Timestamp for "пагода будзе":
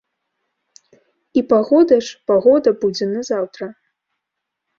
2.33-3.05